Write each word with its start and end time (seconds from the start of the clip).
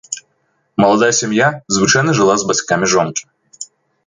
Маладая 0.83 1.09
сям'я 1.19 1.47
звычайна 1.77 2.17
жыла 2.21 2.33
з 2.41 2.51
бацькамі 2.53 2.85
жонкі. 2.97 3.23